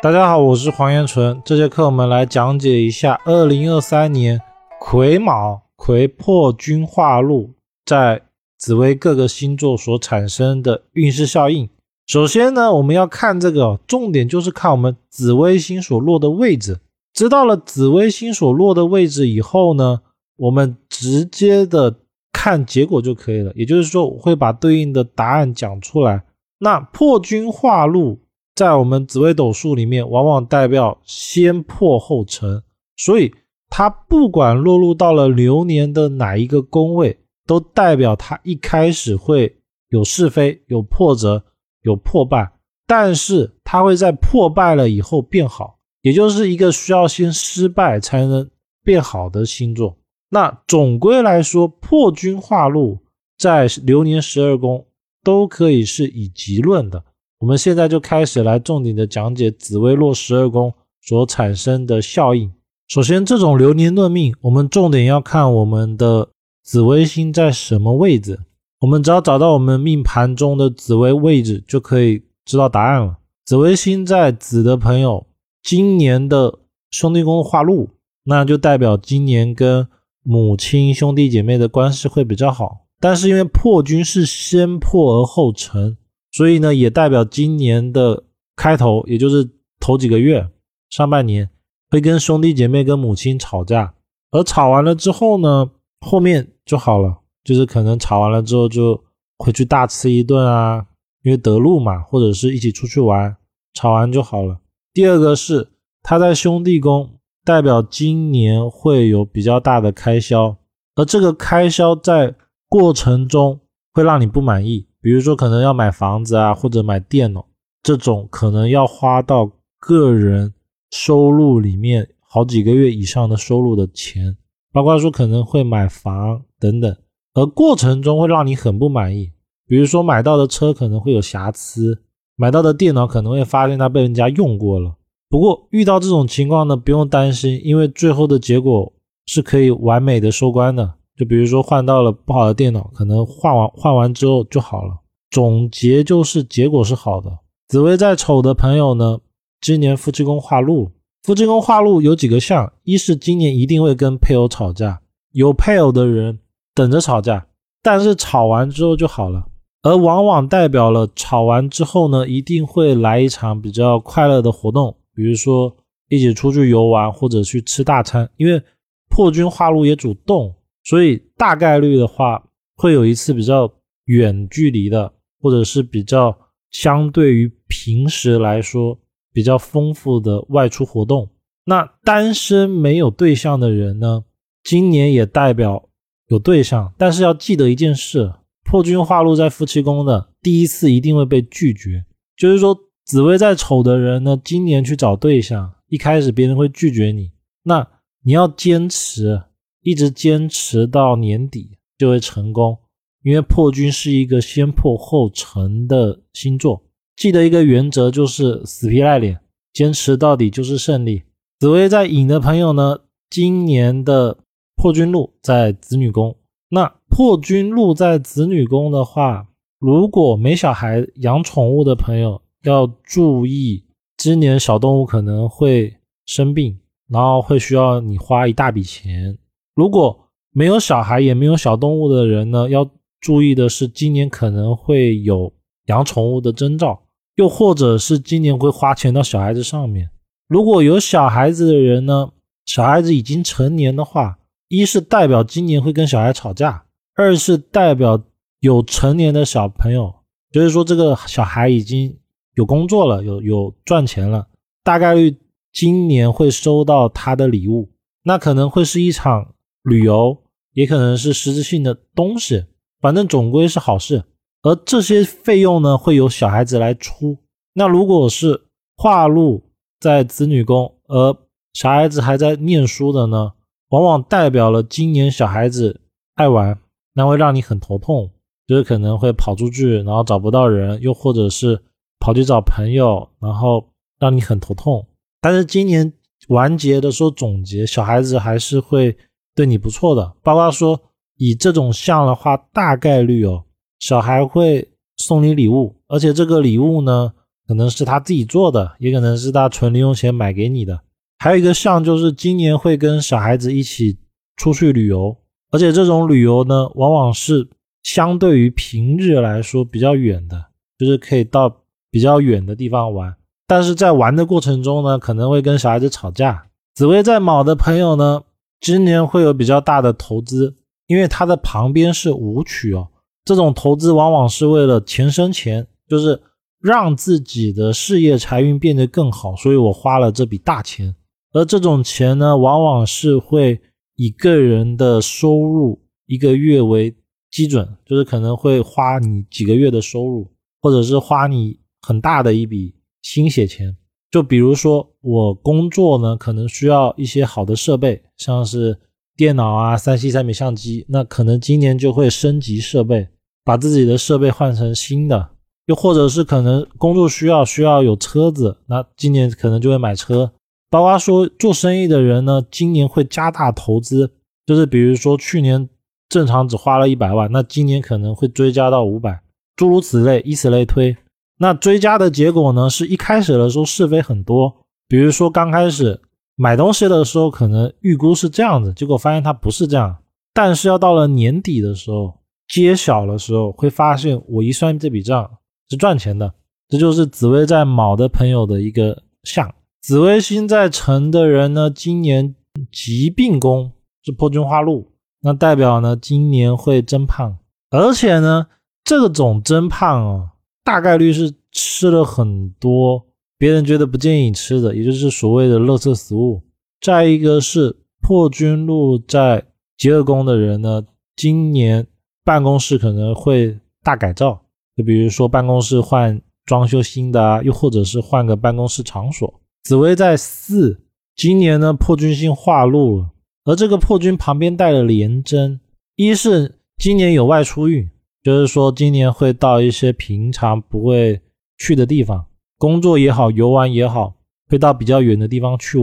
[0.00, 1.42] 大家好，我是黄延纯。
[1.44, 4.40] 这节课我们来讲解一下二零二三年
[4.78, 7.50] 癸卯癸破军化禄
[7.84, 8.22] 在
[8.56, 11.68] 紫微各个星座所产生的运势效应。
[12.06, 16.78] 首先呢，我们要看这个重点就是看我们紫微星所落的位置。
[17.12, 20.02] 知道了紫微星所落的位置以后呢，
[20.36, 21.92] 我们直接的
[22.32, 23.50] 看结果就可以了。
[23.56, 26.22] 也就是说，我会把对应的答案讲出来。
[26.60, 28.20] 那破军化禄
[28.58, 32.60] 在我们紫微斗数里面，往往代表先破后成，
[32.96, 33.32] 所以
[33.70, 41.44] 它不管落入到了流年的哪一个宫位，都代表它一开始会有是非、有破折、
[41.82, 42.50] 有破败，
[42.84, 45.78] 但是它会在破败了以后变好。
[46.02, 48.50] 也就是一个需要先失败才能
[48.82, 49.96] 变好的星座。
[50.30, 52.98] 那总归来说，破军化禄
[53.38, 54.84] 在流年十二宫
[55.22, 57.04] 都可以是以吉论的。
[57.38, 62.52] 我们现在就开始来重点的讲解紫微落十二宫所产生的效应。
[62.88, 66.30] 首先，这种流年论命，我们重点要看我们的
[66.64, 68.40] 紫微星在什么位置。
[68.80, 73.18] 我们只要找到我们命盘中的紫微位置，就可以知道答案了。
[73.44, 75.26] 紫微星在子的朋友。
[75.60, 76.60] 今年的
[76.90, 77.90] 兄弟宫化禄，
[78.24, 79.86] 那就代表今年跟
[80.22, 82.86] 母亲兄弟姐妹的关系会比较好。
[82.98, 85.96] 但是因为破军是先破而后成，
[86.38, 88.22] 所以呢，也代表今年的
[88.54, 89.50] 开头，也就是
[89.80, 90.48] 头几个月
[90.88, 91.50] 上半年
[91.90, 93.92] 会跟兄弟姐妹跟母亲吵架，
[94.30, 99.02] 而吵完了之后呢，后面就好了，就是可能吵完了之后就
[99.36, 100.86] 回去大吃一顿啊，
[101.24, 103.36] 因为得路嘛，或者是一起出去玩，
[103.74, 104.60] 吵完就好了。
[104.94, 105.70] 第二个是
[106.04, 110.56] 他在兄弟宫，代表今年会有比较大的开销，
[110.94, 112.36] 而这个开销在
[112.68, 113.58] 过程中
[113.92, 117.46] 会让你不满意，比如说可能要买房子啊，或者买电脑
[117.82, 120.52] 这种，可能要花到个人
[120.90, 124.36] 收入里面好几个月以上的收入的钱，
[124.72, 126.96] 包括说可能会买房等等，
[127.34, 129.30] 而过程中会让你很不满意，
[129.66, 132.02] 比如说买到的车可能会有瑕疵。
[132.40, 134.94] 买到的电脑可能会发现它被人家用过了，
[135.28, 138.92] 不过遇到这种情况呢，不用担心，因为最后的结果
[139.26, 140.94] 是可以完美的收官的。
[141.18, 144.96] 就比如说换到了不好的电脑，可能换完换完之后就好了。
[145.30, 147.30] 总结就是结果是好的。
[147.66, 149.18] 紫薇在丑的朋友呢，
[149.60, 150.92] 今年夫妻宫化禄，
[151.24, 155.00] 夫妻宫化禄有几个象，一是今年一定会跟配偶吵架，
[155.32, 156.38] 有配偶的人
[156.72, 157.48] 等着吵架，
[157.82, 159.44] 但是吵完之后就好了。
[159.82, 165.76] 而往往代表了吵完之后呢，一定会来一场比较快乐的活动，比如说
[166.08, 168.30] 一起出去游玩或者去吃大餐。
[168.36, 168.62] 因为
[169.08, 170.54] 破军化禄也主动，
[170.88, 172.42] 所以大概率的话
[172.74, 173.70] 会有一次比较
[174.06, 176.34] 远距离的，或者是比较
[176.70, 178.98] 相对于平时来说
[179.34, 181.28] 比较丰富的外出活动。
[181.66, 184.24] 那单身没有对象的人呢，
[184.64, 185.90] 今年也代表
[186.28, 188.32] 有对象，但是要记得一件事。
[188.64, 192.04] 破军化禄在夫妻宫的第一次一定会被拒绝，
[192.36, 197.30] 就是说紫薇在丑的人呢，今年去找对象，一开始别人会拒绝你，
[197.62, 197.86] 那
[198.22, 199.42] 你要坚持，
[199.88, 202.76] 一直坚持到年底就会成功，
[203.22, 206.82] 因为破军是一个先破后成的星座，
[207.16, 209.40] 记得一个原则就是死皮赖脸，
[209.72, 211.22] 坚持到底就是胜利。
[211.58, 212.98] 紫薇在寅的朋友呢，
[213.30, 214.36] 今年的
[214.76, 216.36] 破军禄在子女宫。
[216.68, 219.48] 那破军禄在子女宫的话，
[219.78, 223.86] 如果没小孩养宠物的朋友要注意，
[224.18, 225.96] 今年小动物可能会
[226.26, 226.78] 生病，
[227.08, 229.38] 然后会需要你花一大笔钱。
[229.78, 232.90] 如果没有小孩也没有小动物的人呢，要
[233.20, 235.52] 注意的是，今年可能会有
[235.86, 237.04] 养宠物的征兆，
[237.36, 240.10] 又或者是今年会花钱到小孩子上面。
[240.48, 242.30] 如果有小孩子的人呢，
[242.66, 244.40] 小孩子已经成年的话。
[244.66, 246.84] 一是代表今年会跟小孩吵架，
[247.14, 248.22] 二是代表
[248.60, 250.14] 有成年的小朋友，
[250.52, 252.18] 就是说这个小孩已经
[252.54, 254.46] 有工作了，有有赚钱了，
[254.84, 255.34] 大概率
[255.72, 257.88] 今年会收到他的礼物，
[258.24, 259.54] 那可能会是一场
[259.88, 260.36] 旅游，
[260.74, 262.64] 也可能是实质性的东西，
[263.00, 264.24] 反正总归是好事。
[264.62, 267.38] 而这些费用呢，会由小孩子来出。
[267.72, 268.62] 那如果是
[268.96, 269.62] 化禄
[270.00, 271.36] 在子女宫，而
[271.72, 273.52] 小孩子还在念书的呢？
[273.90, 276.00] 往往代表了今年小孩子
[276.34, 276.78] 爱玩，
[277.14, 278.30] 那会让你很头痛，
[278.66, 281.80] 就是可能会跑出去，然后找不到人，又或者是
[282.18, 283.88] 跑去找朋友，然后
[284.18, 285.06] 让你很头痛。
[285.40, 286.12] 但是今年
[286.48, 289.16] 完结的时候总结，小孩子还是会
[289.58, 290.34] 对你不错的。
[290.40, 291.00] 包括说
[291.36, 293.64] 以这种像的话，大概率哦，
[293.98, 297.32] 小孩会送你礼物，而且这个礼物呢，
[297.66, 301.00] 可能是他自己做的，也可能是他存零用钱买给你的。
[301.40, 304.16] 还有一个象就是今年会跟小孩子一起
[304.56, 305.36] 出去旅游，
[305.72, 307.68] 而且这种旅游呢，往往是
[308.04, 310.66] 相对于平日来说比较远的，
[310.96, 311.82] 就是可以到
[312.12, 313.34] 比较远的地方玩。
[313.66, 316.66] 但是在玩的过程中呢，可能会跟小孩子吵架。
[316.94, 318.42] 紫薇在卯的朋友呢，
[318.80, 320.76] 今年会有比较大的投资，
[321.06, 323.08] 因为它的旁边是舞曲哦。
[323.44, 326.40] 这种投资往往是为了钱生钱，就是
[326.80, 331.14] 让自己的事业财运变得更好，所以我花了这笔大钱。
[331.52, 333.80] 而这种钱呢，往往是会
[334.16, 337.16] 以个人的收入一个月为
[337.50, 340.52] 基准，就是可能会花你几个月的收入，
[340.82, 343.96] 或者是花你很大的一笔心血钱。
[344.30, 348.98] 就比如说我工作呢，可能需要一些好的设备，像是
[349.36, 353.28] 电脑啊、三 C 产品、相机，那可能今年就会升级设备，
[353.64, 355.50] 把自己的设备换成新的。
[355.86, 360.52] 又或者是可能工作需要需要有车子，那今年可能就会买车。
[360.90, 364.30] 包括说做生意的人呢，今年会加大投资，
[364.66, 365.88] 就是比如说去年
[366.28, 369.40] 正常只花了一百万，那今年可能会追加到五百，
[369.76, 371.16] 诸如此类，以此类推。
[371.58, 376.20] 那追加的结果呢，是一开始的时候是非很多，比如说刚开始
[376.56, 380.16] 买东西的时候，可能预估是这样子，结果发现它不是这样。
[380.54, 382.34] 但是要到了年底的时候，
[382.68, 385.50] 揭晓的时候，会发现我一算这笔账
[385.88, 386.52] 是赚钱的，
[386.88, 389.72] 这就是紫薇在卯的朋友的一个象。
[390.00, 392.54] 紫微星在辰的人呢，今年
[392.92, 393.92] 疾病宫
[394.24, 395.12] 是破军化禄，
[395.42, 397.58] 那代表呢今年会增胖，
[397.90, 398.66] 而且呢
[399.04, 400.52] 这种增胖啊，
[400.88, 403.26] 大概率是吃了很多
[403.58, 406.62] 别人觉得不建议吃的，也就是所谓的垃圾食物。
[406.98, 409.62] 再一个是破军路在
[409.98, 411.04] 极恶宫的人呢，
[411.36, 412.06] 今年
[412.42, 414.62] 办公室可能会大改造，
[414.96, 419.60] 就比如说办公室换装修新的啊，又或者是换个办公室场所。
[419.82, 421.02] 紫薇在四，
[421.36, 423.30] 今年呢破军星化禄了，
[423.66, 425.80] 而这个破军旁边带了廉贞，
[426.16, 428.08] 一是今年有外出运，
[428.42, 431.40] 就是说今年会到一些平常不会
[431.78, 432.46] 去的地方，
[432.78, 434.34] 工作也好，游玩也好，
[434.68, 435.98] 会到比较远的地方去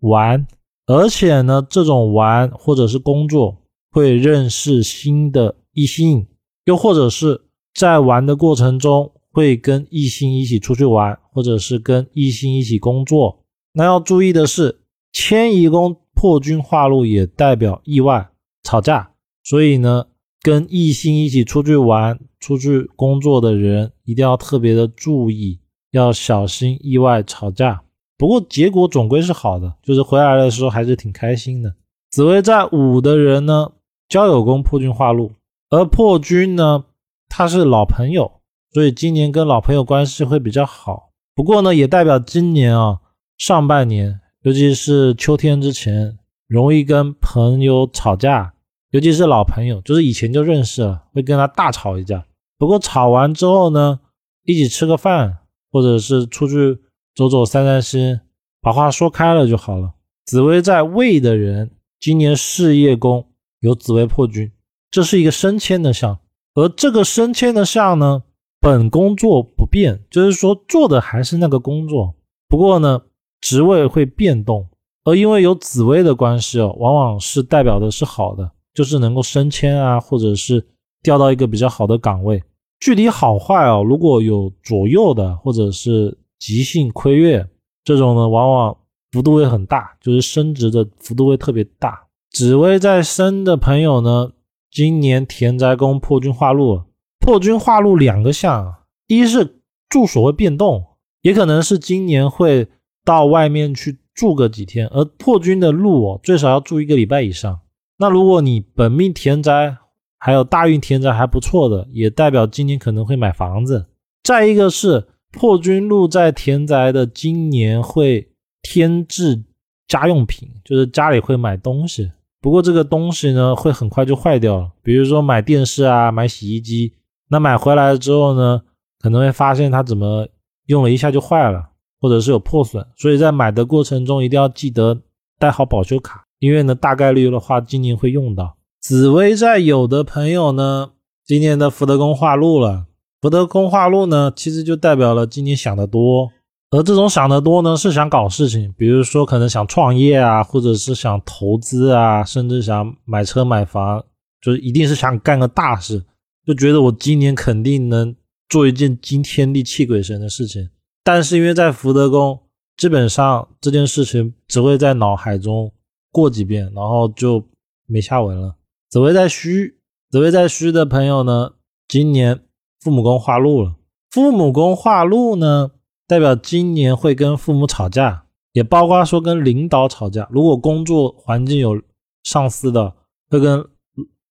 [0.00, 0.46] 玩，
[0.86, 3.56] 而且呢这种玩或者是工作
[3.90, 6.26] 会认识新的异性，
[6.64, 7.42] 又或者是
[7.74, 9.12] 在玩的过程中。
[9.32, 13.44] 会跟异性一起出去玩，或者是跟异性一起工作。
[13.74, 14.80] 那要注意的是，
[15.12, 18.28] 迁移宫破军化禄也代表意外
[18.64, 19.12] 吵架，
[19.44, 20.06] 所以呢，
[20.42, 25.60] 跟异性一起出去玩、出去工作的人一定要特别的注意，
[25.90, 27.82] 要小心意外吵架。
[28.16, 31.74] 不过结果总归是好的，就是回来的时候还是挺开心的。
[32.10, 33.72] 紫薇在五的人呢，
[34.08, 35.32] 交友宫破军化禄，
[35.70, 36.84] 而破军呢，
[37.28, 38.32] 他是老朋友。
[38.72, 43.00] 所以今年跟老朋友关系会比较好，不过呢，也代表今年啊
[43.36, 46.16] 上半年，尤其是秋天之前，
[46.46, 48.54] 容易跟朋友吵架，
[48.90, 52.24] 尤其是老朋友，就是以前就认识了，会跟他大吵一架。
[52.58, 54.00] 不过吵完之后呢，
[54.44, 55.38] 一起吃个饭，
[55.70, 56.78] 或者是出去
[57.14, 58.20] 走走散散心，
[58.60, 59.94] 把话说开了就好了。
[60.26, 63.26] 紫薇在位的人，今年事业宫
[63.60, 64.52] 有紫薇破军，
[64.90, 66.18] 这是一个升迁的象，
[66.54, 68.22] 而这个升迁的象呢。
[68.62, 72.14] 本工作不变，就是说做的还是那个工作，
[72.46, 73.00] 不过呢，
[73.40, 74.68] 职位会变动。
[75.02, 80.64] 而因为有紫薇的关系哦，往往是代表的是好的，就是能够升迁啊，或者是
[81.02, 82.42] 调到一个比较好的岗位。
[82.78, 87.46] 具体好坏哦，如果有左右的，或者是急性亏月
[87.84, 88.76] 这种呢，往往
[89.12, 92.06] 幅度会很大，就是升职的幅度会特别大。
[92.30, 94.32] 紫薇在升的朋友呢，
[94.70, 96.82] 今年田宅宫破军化禄。
[97.18, 98.74] 破军化禄两个象，
[99.06, 99.60] 一是
[99.90, 100.82] 住所会变动，
[101.20, 102.66] 也可能是今年会
[103.04, 104.86] 到外面去住个几天。
[104.86, 107.60] 而破军的禄哦，最少要住一个礼拜以上。
[108.00, 109.76] 那如果你本命田宅
[110.16, 113.88] 还有大运田宅还不错的，也代表今年可能会买房子。
[114.22, 119.44] 再一个是破军禄在田宅的，今年会添置
[119.86, 122.10] 家用品，就是家里会买东西。
[122.40, 126.94] 不过这个东西呢，会很快就坏掉了，比如说买电视啊，买洗衣机。
[127.28, 128.62] 那买回来之后呢，
[128.98, 130.26] 可能会发现它怎么
[130.68, 131.68] 用了一下就坏了，
[132.00, 135.02] 或者是有破损，所以在买的过程中一定要记得
[135.38, 138.56] 带好保修卡，因为呢大概率的话今年会用到。
[138.80, 140.90] 紫薇在有的朋友呢，
[141.24, 142.86] 今年的福德宫化禄了，
[143.20, 146.30] 福德宫化禄呢，其实就代表了今年想得多，
[146.70, 154.02] 而这种想得多呢，是想搞事情，比如说可能想创业啊，或者是想投资啊，甚至想买车买房，
[154.40, 156.02] 就是一定是想干个大事。
[156.46, 158.16] 就觉得我今年肯定能
[158.48, 160.70] 做一件惊天地泣鬼神的事情，
[161.04, 162.40] 但是因为在福德宫，
[162.78, 165.70] 基本上这件事情只会在脑海中
[166.10, 167.44] 过几遍，然后就
[167.86, 168.56] 没下文了。
[168.88, 169.74] 紫薇在戌，
[170.10, 171.52] 紫薇在戌的朋友呢，
[171.86, 172.40] 今年
[172.80, 173.76] 父母宫化禄了。
[174.10, 175.70] 父母宫化禄呢，
[176.08, 180.28] 代表今年会跟父母吵架，也包括说跟领导吵架。
[180.32, 181.80] 如果工作环境有
[182.24, 182.92] 上司的，
[183.28, 183.64] 会跟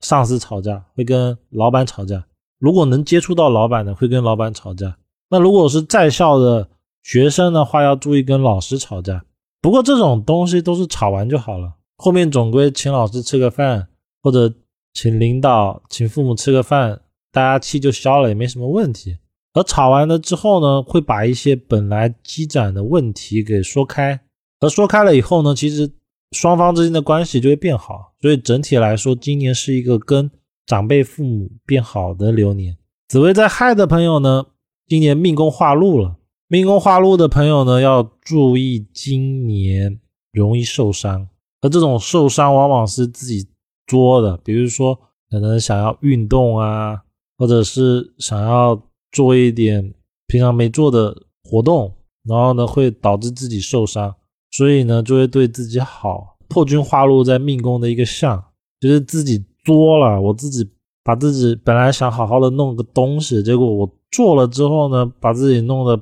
[0.02, 2.26] 上司吵架，会跟老板吵架。
[2.58, 4.98] 如果能接触到老板的，会跟老板吵架。
[5.30, 6.68] 那如果是在校的
[7.02, 9.24] 学生的话，要注意跟老师吵架。
[9.62, 13.88] 不过这种东西都是吵完就好了，后面总归请老师吃个饭，
[14.22, 14.54] 或者
[14.94, 17.02] 请领导、请父母吃个饭，
[17.32, 19.18] 大家气就消了，也没什么问题。
[19.54, 24.20] 而吵完了之后呢，会把一些本来积攒的问题给说开。
[24.60, 25.92] 而说开了以后呢，其实
[26.32, 28.14] 双方之间的关系就会变好。
[28.22, 30.30] 所以整体来说，今年是一个跟
[30.68, 32.78] 长辈父母变好的流年。
[33.08, 34.46] 紫薇在亥的朋友呢？
[34.88, 36.16] 今年命宫化禄了，
[36.52, 40.00] 命宫化禄的朋友呢，要注意今年
[40.32, 41.28] 容易受伤，
[41.62, 43.48] 而这种受伤往往是自己
[43.86, 44.98] 作的，比如说
[45.30, 47.04] 可能想要运动啊，
[47.38, 49.94] 或者是想要做一点
[50.26, 51.94] 平常没做的活动，
[52.28, 54.16] 然后呢会导致自己受伤，
[54.50, 56.36] 所以呢就会对自己好。
[56.48, 58.44] 破军化禄在命宫的一个相，
[58.80, 60.68] 就是自己作了，我自己
[61.04, 63.88] 把自己本来想好好的弄个东西，结果我。
[64.12, 65.96] 做了之后呢，把自己弄得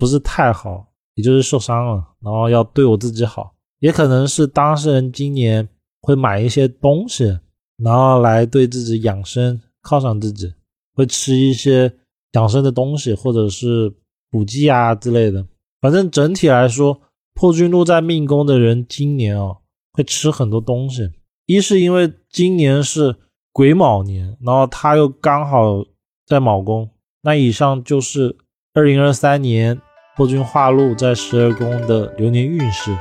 [0.00, 5.68] 不是太好，也就是受伤了，然后要对我自己好，也可能是当事人今年
[6.00, 7.38] 会买一些东西，
[7.76, 10.54] 然后来对自己养生，犒赏自己，
[10.94, 11.92] 会吃一些
[12.32, 13.92] 养生的东西，或者是
[14.30, 15.46] 补剂啊之类的。
[15.82, 16.98] 反正整体来说，
[17.34, 19.58] 破军禄在命宫的人今年哦
[19.92, 21.10] 会吃很多东西，
[21.44, 23.14] 一是因为今年是
[23.52, 25.84] 癸卯年，然后他又刚好
[26.26, 26.88] 在卯宫。
[27.22, 28.34] 那以上就是
[28.72, 29.78] 二零二三年
[30.20, 32.94] 破军化禄在十二宫的流年运势。